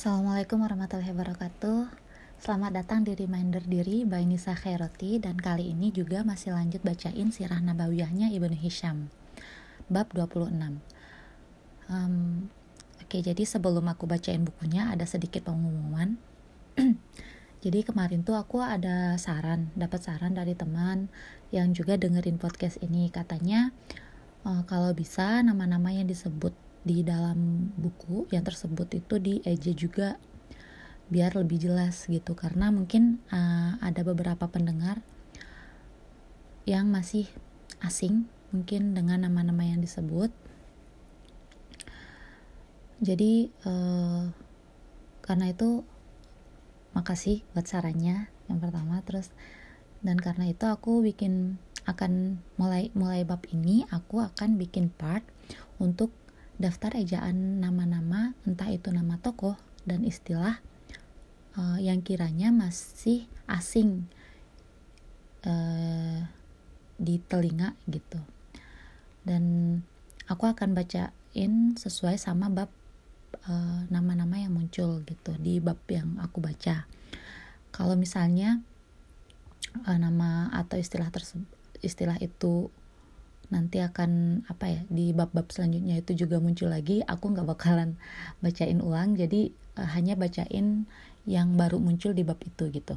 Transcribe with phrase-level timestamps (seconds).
[0.00, 1.92] Assalamualaikum warahmatullahi wabarakatuh.
[2.40, 7.28] Selamat datang di Reminder Diri by Nisa Khairoti Dan kali ini juga masih lanjut bacain
[7.28, 9.12] sirah nabawiyahnya Ibnu Hisham
[9.92, 10.56] Bab 26
[11.92, 12.48] um,
[13.04, 16.16] Oke jadi sebelum aku bacain bukunya ada sedikit pengumuman.
[17.68, 21.12] Jadi kemarin tuh aku ada saran, dapat saran dari teman
[21.52, 23.12] yang juga dengerin podcast ini.
[23.12, 23.68] Katanya
[24.48, 30.16] uh, kalau bisa nama-nama yang disebut di dalam buku yang tersebut itu di EJ juga
[31.10, 32.32] biar lebih jelas gitu.
[32.38, 35.04] Karena mungkin uh, ada beberapa pendengar
[36.64, 37.26] yang masih
[37.82, 40.32] asing mungkin dengan nama-nama yang disebut.
[43.00, 44.28] Jadi uh,
[45.24, 45.86] karena itu
[46.92, 49.30] makasih buat sarannya yang pertama terus
[50.02, 55.22] dan karena itu aku bikin akan mulai mulai bab ini aku akan bikin part
[55.80, 56.12] untuk
[56.60, 59.56] daftar ejaan nama-nama entah itu nama tokoh
[59.88, 60.60] dan istilah
[61.56, 64.04] uh, yang kiranya masih asing
[65.48, 66.20] uh,
[67.00, 68.20] di telinga gitu.
[69.24, 69.44] Dan
[70.28, 72.68] aku akan bacain sesuai sama bab
[73.44, 76.84] eh, nama-nama uh, yang muncul gitu di bab yang aku baca.
[77.72, 78.60] Kalau misalnya
[79.88, 81.48] uh, nama atau istilah tersebut
[81.80, 82.68] istilah itu
[83.50, 87.98] nanti akan apa ya di bab-bab selanjutnya itu juga muncul lagi aku nggak bakalan
[88.38, 90.86] bacain ulang jadi uh, hanya bacain
[91.28, 92.96] yang baru muncul di bab itu gitu.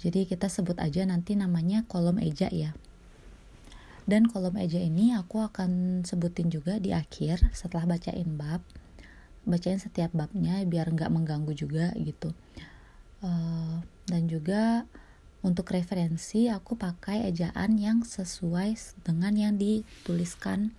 [0.00, 2.72] Jadi kita sebut aja nanti namanya kolom eja ya.
[4.08, 8.64] Dan kolom eja ini aku akan sebutin juga di akhir setelah bacain bab
[9.44, 12.32] bacain setiap babnya biar nggak mengganggu juga gitu.
[13.20, 14.88] Uh, dan juga
[15.40, 20.76] untuk referensi aku pakai ejaan yang sesuai dengan yang dituliskan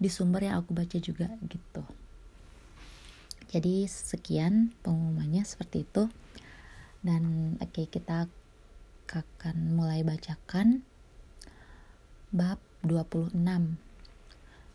[0.00, 1.84] di sumber yang aku baca juga gitu.
[3.50, 6.08] Jadi sekian pengumumannya seperti itu.
[7.04, 8.28] Dan oke okay, kita
[9.10, 10.86] akan mulai bacakan
[12.30, 13.34] bab 26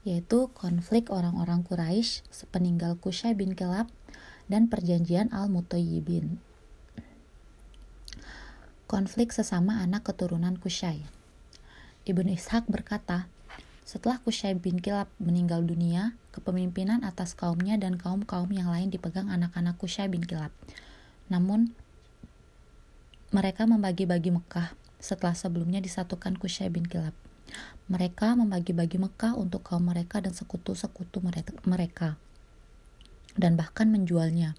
[0.06, 3.90] yaitu konflik orang-orang Quraisy sepeninggal Kushay bin Kelab
[4.46, 6.38] dan perjanjian Al-Mutayyibin
[8.86, 11.02] konflik sesama anak keturunan Kushay.
[12.06, 13.26] Ibnu Ishaq berkata,
[13.82, 19.78] setelah Kushay bin Kilab meninggal dunia, kepemimpinan atas kaumnya dan kaum-kaum yang lain dipegang anak-anak
[19.82, 20.54] Kushay bin Kilab.
[21.30, 21.74] Namun,
[23.34, 27.14] mereka membagi-bagi Mekah setelah sebelumnya disatukan Kushay bin Kilab.
[27.90, 31.22] Mereka membagi-bagi Mekah untuk kaum mereka dan sekutu-sekutu
[31.66, 32.18] mereka,
[33.38, 34.58] dan bahkan menjualnya.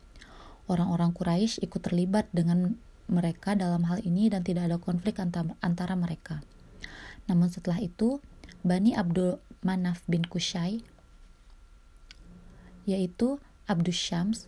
[0.67, 6.43] Orang-orang Quraisy ikut terlibat dengan mereka dalam hal ini dan tidak ada konflik antara mereka.
[7.27, 8.23] Namun setelah itu,
[8.67, 10.83] Bani Abdul Manaf bin Kushay,
[12.87, 14.47] yaitu Abdus Syams,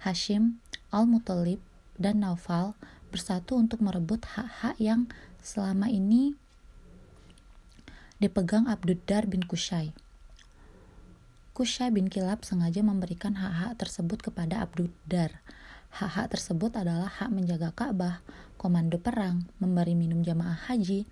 [0.00, 1.60] Hashim, Al-Muttalib,
[2.00, 2.72] dan Naufal
[3.12, 5.06] bersatu untuk merebut hak-hak yang
[5.44, 6.34] selama ini
[8.18, 9.92] dipegang Abduddar bin Kushay.
[11.54, 15.38] Kushay bin Kilab sengaja memberikan hak-hak tersebut kepada Abduddar
[15.94, 18.18] Hak-hak tersebut adalah hak menjaga Ka'bah,
[18.58, 21.06] komando perang, memberi minum jamaah haji,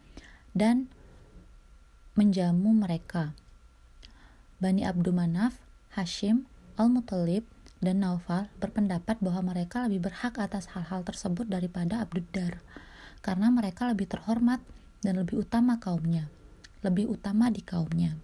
[0.59, 0.91] dan
[2.19, 3.31] menjamu mereka.
[4.59, 5.55] Bani Abdul Manaf,
[5.95, 7.47] Hashim, Al-Muttalib,
[7.79, 12.59] dan Naufal berpendapat bahwa mereka lebih berhak atas hal-hal tersebut daripada Abduddar,
[13.23, 14.59] karena mereka lebih terhormat
[14.99, 16.27] dan lebih utama kaumnya,
[16.83, 18.19] lebih utama di kaumnya.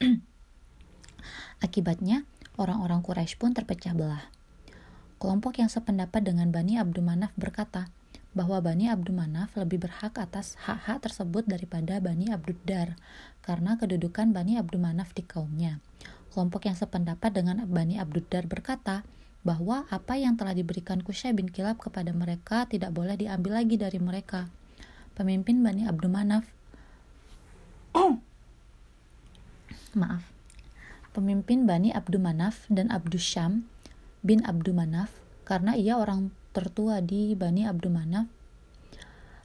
[1.64, 2.24] Akibatnya,
[2.56, 4.37] orang-orang Quraisy pun terpecah belah.
[5.18, 7.90] Kelompok yang sependapat dengan Bani Abdul Manaf berkata
[8.38, 12.94] bahwa Bani Abdul Manaf lebih berhak atas hak-hak tersebut daripada Bani Abduddar
[13.42, 15.82] karena kedudukan Bani Abdul Manaf di kaumnya.
[16.30, 19.02] Kelompok yang sependapat dengan Bani Abduddar berkata
[19.42, 23.98] bahwa apa yang telah diberikan Kushay bin Kilab kepada mereka tidak boleh diambil lagi dari
[23.98, 24.46] mereka.
[25.18, 26.46] Pemimpin Bani Abdul Manaf
[29.98, 30.22] maaf
[31.10, 33.66] pemimpin Bani Abdul Manaf dan Abdus Syam
[34.22, 35.10] bin Abdul Manaf
[35.48, 38.26] karena ia orang tertua di Bani Abdul Manaf.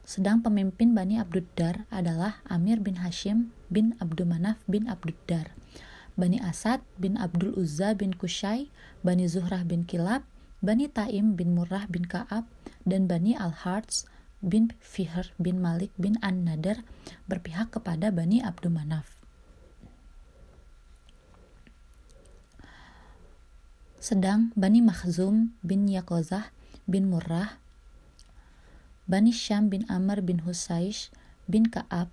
[0.04, 5.56] Sedang pemimpin Bani Abduddar adalah Amir bin Hashim bin Abdul Manaf bin Abduddar.
[6.14, 10.22] Bani Asad bin Abdul Uzza bin Kushay, Bani Zuhrah bin Kilab,
[10.62, 12.46] Bani Taim bin Murrah bin Ka'ab,
[12.86, 14.06] dan Bani Al-Harts
[14.44, 16.84] bin Fihr bin Malik bin An-Nadar
[17.26, 19.23] berpihak kepada Bani Abdul Manaf.
[24.04, 26.52] Sedang Bani Makhzum bin Yakozah
[26.84, 27.56] bin Murrah,
[29.08, 31.08] Bani Syam bin Amr bin Husaysh
[31.48, 32.12] bin Ka'ab,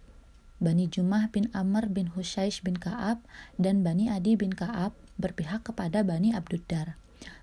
[0.64, 3.20] Bani Jumah bin Amr bin Husaysh bin Ka'ab,
[3.60, 6.96] dan Bani Adi bin Ka'ab berpihak kepada Bani Abduddar.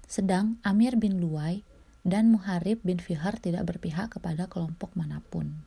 [0.09, 1.61] Sedang Amir bin Luwai
[2.09, 5.61] dan Muharib bin Fihar tidak berpihak kepada kelompok mana pun.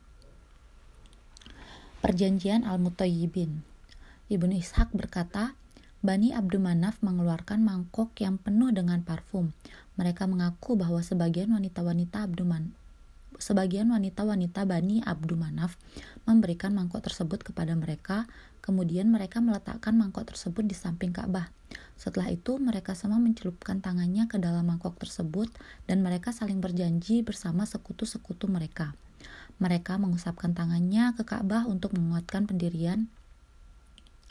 [2.01, 3.61] Perjanjian Al-Mutayyibin
[4.25, 5.53] Ibnu Ishaq berkata,
[6.01, 9.53] Bani Abdumanaf mengeluarkan mangkok yang penuh dengan parfum.
[9.95, 12.73] Mereka mengaku bahwa sebagian wanita-wanita Abduman
[13.41, 15.75] sebagian wanita-wanita Bani Abdumanaf
[16.29, 18.29] memberikan mangkok tersebut kepada mereka,
[18.61, 21.49] kemudian mereka meletakkan mangkok tersebut di samping Ka'bah.
[21.97, 25.49] Setelah itu, mereka semua mencelupkan tangannya ke dalam mangkok tersebut
[25.89, 28.93] dan mereka saling berjanji bersama sekutu-sekutu mereka.
[29.57, 33.09] Mereka mengusapkan tangannya ke Ka'bah untuk menguatkan pendirian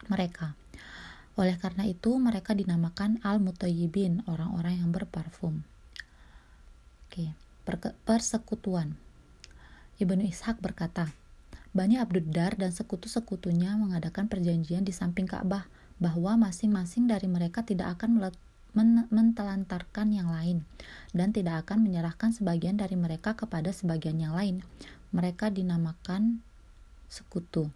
[0.07, 0.60] mereka.
[1.41, 5.65] Oleh karena itu, mereka dinamakan Al-Mutayyibin, orang-orang yang berparfum.
[7.09, 7.33] Oke.
[8.05, 9.01] Persekutuan.
[9.97, 11.09] Ibnu Ishak berkata,
[11.73, 15.65] Bani Abduddar dan sekutu-sekutunya mengadakan perjanjian di samping Ka'bah
[16.03, 18.19] bahwa masing-masing dari mereka tidak akan
[19.09, 20.67] mentelantarkan yang lain
[21.15, 24.67] dan tidak akan menyerahkan sebagian dari mereka kepada sebagian yang lain.
[25.15, 26.43] Mereka dinamakan
[27.07, 27.71] sekutu.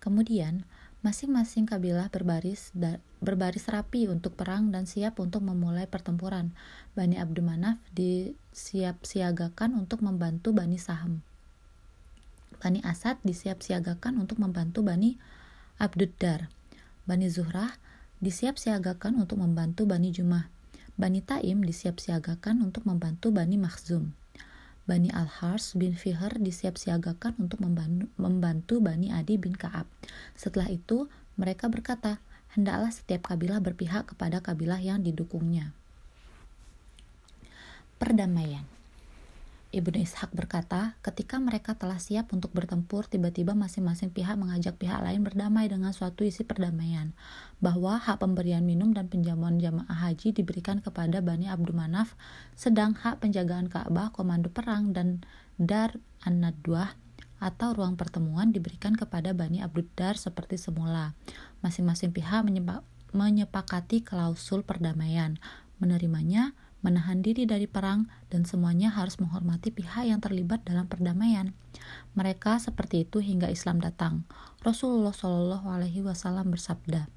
[0.00, 0.64] Kemudian,
[0.98, 2.74] Masing-masing kabilah berbaris
[3.22, 6.50] berbaris rapi untuk perang dan siap untuk memulai pertempuran.
[6.98, 11.22] Bani Abdumanaf disiap-siagakan untuk membantu Bani Saham.
[12.58, 15.14] Bani Asad disiap-siagakan untuk membantu Bani
[15.78, 16.50] Abduddar.
[17.06, 17.78] Bani Zuhrah
[18.18, 20.50] disiap-siagakan untuk membantu Bani Jumah.
[20.98, 24.10] Bani Taim disiap-siagakan untuk membantu Bani Makhzum.
[24.88, 27.60] Bani Al-Hars bin Fihr disiap-siagakan untuk
[28.16, 29.84] membantu Bani Adi bin Ka'ab.
[30.32, 32.24] Setelah itu, mereka berkata,
[32.56, 35.76] hendaklah setiap kabilah berpihak kepada kabilah yang didukungnya.
[38.00, 38.64] Perdamaian
[39.68, 45.20] Ibnu Ishaq berkata, ketika mereka telah siap untuk bertempur, tiba-tiba masing-masing pihak mengajak pihak lain
[45.20, 47.12] berdamai dengan suatu isi perdamaian,
[47.60, 52.16] bahwa hak pemberian minum dan penjamuan jamaah haji diberikan kepada Bani Abdul Manaf,
[52.56, 55.20] sedang hak penjagaan Ka'bah, komando perang, dan
[55.60, 56.96] Dar An-Nadwah
[57.36, 61.12] atau ruang pertemuan diberikan kepada Bani Abduddar seperti semula.
[61.60, 62.40] Masing-masing pihak
[63.12, 65.36] menyepakati klausul perdamaian,
[65.76, 71.54] menerimanya, menahan diri dari perang, dan semuanya harus menghormati pihak yang terlibat dalam perdamaian.
[72.14, 74.28] Mereka seperti itu hingga Islam datang.
[74.62, 77.10] Rasulullah Shallallahu Alaihi Wasallam bersabda,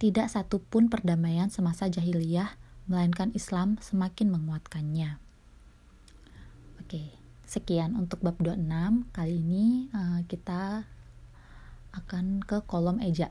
[0.00, 2.56] tidak satupun perdamaian semasa jahiliyah,
[2.88, 5.20] melainkan Islam semakin menguatkannya.
[6.80, 7.12] Oke,
[7.44, 9.12] sekian untuk bab 26.
[9.12, 10.88] Kali ini uh, kita
[11.92, 13.28] akan ke kolom eja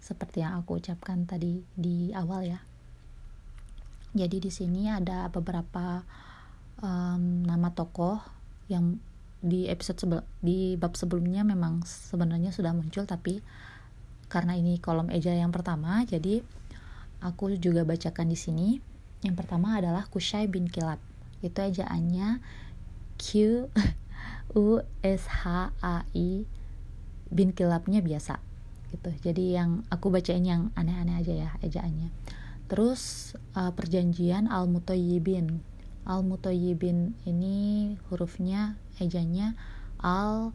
[0.00, 2.67] seperti yang aku ucapkan tadi di awal ya.
[4.16, 6.04] Jadi di sini ada beberapa
[6.80, 8.20] um, nama tokoh
[8.68, 9.00] yang
[9.38, 13.38] di episode sebel di bab sebelumnya memang sebenarnya sudah muncul tapi
[14.26, 16.42] karena ini kolom eja yang pertama jadi
[17.22, 18.68] aku juga bacakan di sini.
[19.18, 21.02] Yang pertama adalah Kushai bin Kilab.
[21.42, 22.38] Itu ejaannya
[23.18, 23.28] Q
[24.54, 24.66] U
[25.02, 26.46] S H A I
[27.30, 28.38] bin Kilabnya biasa
[28.94, 29.10] gitu.
[29.20, 32.08] Jadi yang aku bacain yang aneh-aneh aja ya ejaannya.
[32.68, 35.64] Terus uh, perjanjian Al-Mutayyibin.
[36.04, 39.56] Al-Mutayyibin ini hurufnya ejanya
[40.00, 40.52] Al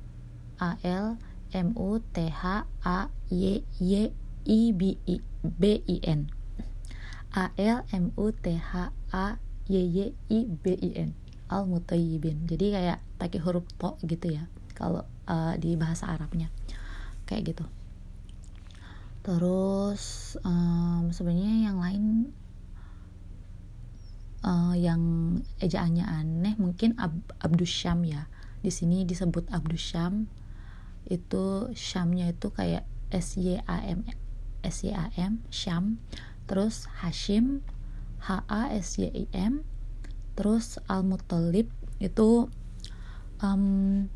[0.61, 1.17] A L
[1.53, 4.13] M U T H A Y Y
[4.45, 6.29] I B I B I N.
[7.33, 11.17] A L M U T H A Y Y I B I N.
[11.49, 12.45] Al-Mutayyibin.
[12.45, 14.45] Jadi kayak pakai huruf to gitu ya
[14.77, 16.53] kalau uh, di bahasa Arabnya.
[17.25, 17.65] Kayak gitu
[19.23, 22.03] terus um, sebenarnya yang lain
[24.43, 25.01] uh, yang
[25.63, 28.27] ejaannya aneh mungkin Ab Abdusyam ya.
[28.63, 30.27] Di sini disebut Abdusyam
[31.07, 34.07] itu Syamnya itu kayak S Y A M
[34.63, 35.99] S Y A M Syam.
[36.47, 37.63] Terus Hashim
[38.23, 39.63] H A S Y I M.
[40.35, 42.51] Terus Al Muttalib itu
[43.39, 44.07] um,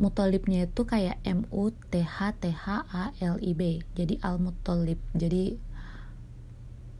[0.00, 3.84] Mutolibnya itu kayak M U T H T H A L I B.
[3.92, 5.60] Jadi al mutolib jadi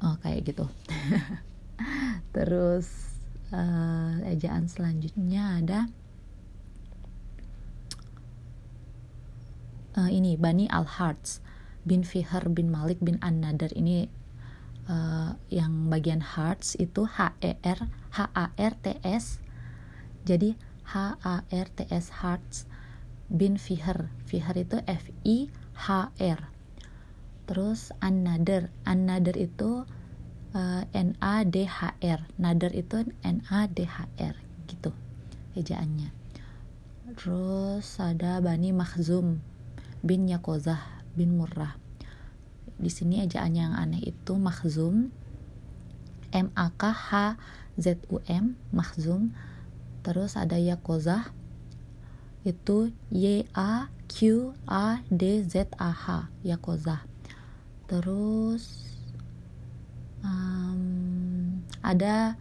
[0.05, 0.69] oh kayak gitu.
[2.37, 3.17] Terus
[3.57, 5.81] uh, ejaan selanjutnya ada
[9.97, 11.41] uh, ini Bani al Harts
[11.89, 14.13] bin Fihr bin Malik bin An Nadar ini
[14.93, 19.41] uh, yang bagian Harts itu H E R H A R T S.
[20.29, 20.53] Jadi
[20.93, 22.69] H A R T S Harts
[23.31, 24.11] bin Fihr.
[24.27, 26.51] Fihr itu F I H R.
[27.47, 28.75] Terus another.
[28.83, 29.87] Another itu
[30.53, 32.27] uh, N A D H R.
[32.37, 34.35] Nader itu N A D H R
[34.69, 34.91] gitu
[35.55, 36.15] ejaannya.
[37.19, 39.43] Terus ada Bani Makhzum
[40.03, 40.79] bin Yakozah
[41.19, 41.75] bin Murrah.
[42.81, 45.13] Di sini ejaan yang aneh itu makhzum
[46.33, 47.37] M A K H
[47.77, 49.35] Z U M makhzum.
[50.01, 51.29] Terus ada yakozah
[52.47, 57.05] itu Y A Q A D Z A H yakozah
[57.91, 58.91] terus
[60.25, 62.37] um, ada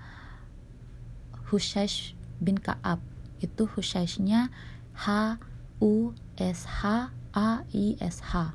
[1.49, 3.01] Hushaish bin Kaab.
[3.41, 4.53] Itu Hushaishnya
[4.93, 5.39] H
[5.81, 8.53] U S H A I S H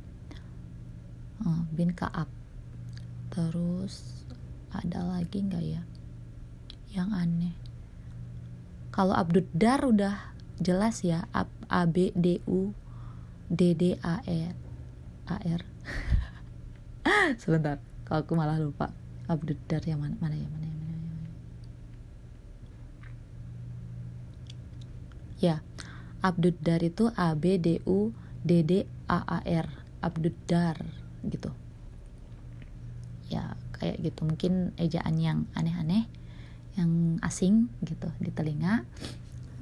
[1.43, 2.31] uh, bin Kaab.
[3.35, 4.23] Terus
[4.71, 5.83] ada lagi nggak ya?
[6.95, 7.57] Yang aneh.
[8.95, 12.75] Kalau Abdudar udah jelas ya A, A B D U
[13.51, 14.55] D D A R
[15.27, 15.63] A R.
[17.43, 18.93] Sebentar kalau aku malah lupa.
[19.25, 21.33] Abdudar yang mana mana ya mana ya mana ya, mana ya.
[25.41, 25.57] ya
[26.21, 28.13] Abdudar itu A B D U
[28.45, 29.67] D D A A R.
[30.05, 30.77] Abdudar
[31.25, 31.49] gitu.
[33.33, 34.29] Ya kayak gitu.
[34.29, 36.05] Mungkin ejaan yang aneh-aneh
[36.75, 38.83] yang asing gitu di telinga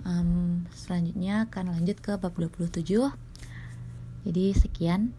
[0.06, 2.82] um, selanjutnya akan lanjut ke bab 27
[4.23, 5.11] jadi sekian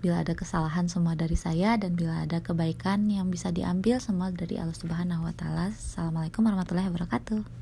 [0.00, 4.56] bila ada kesalahan semua dari saya dan bila ada kebaikan yang bisa diambil semua dari
[4.56, 5.74] Allah Subhanahu wa taala.
[5.74, 7.61] Assalamualaikum warahmatullahi wabarakatuh.